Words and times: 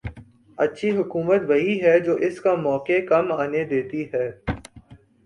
اچھی 0.57 0.89
حکومت 0.97 1.41
وہی 1.47 1.75
ہے 1.81 1.99
جو 1.99 2.13
اس 2.27 2.39
کا 2.41 2.55
موقع 2.55 2.99
کم 3.09 3.31
آنے 3.31 3.63
دیتی 3.63 4.03
ہے۔ 4.13 4.27